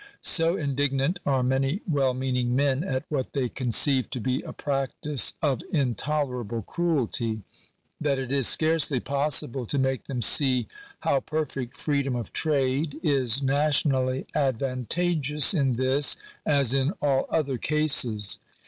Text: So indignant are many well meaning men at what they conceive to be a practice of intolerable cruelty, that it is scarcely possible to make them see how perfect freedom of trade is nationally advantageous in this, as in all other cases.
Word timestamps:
So 0.23 0.57
indignant 0.57 1.19
are 1.27 1.43
many 1.43 1.81
well 1.87 2.15
meaning 2.15 2.55
men 2.55 2.83
at 2.83 3.05
what 3.09 3.33
they 3.33 3.49
conceive 3.49 4.09
to 4.09 4.19
be 4.19 4.41
a 4.41 4.51
practice 4.51 5.35
of 5.43 5.61
intolerable 5.71 6.63
cruelty, 6.63 7.43
that 7.99 8.17
it 8.17 8.31
is 8.31 8.47
scarcely 8.47 8.99
possible 8.99 9.67
to 9.67 9.77
make 9.77 10.05
them 10.05 10.23
see 10.23 10.67
how 11.01 11.19
perfect 11.19 11.77
freedom 11.77 12.15
of 12.15 12.33
trade 12.33 12.99
is 13.03 13.43
nationally 13.43 14.25
advantageous 14.33 15.53
in 15.53 15.75
this, 15.75 16.17
as 16.47 16.73
in 16.73 16.93
all 16.99 17.27
other 17.29 17.59
cases. 17.59 18.39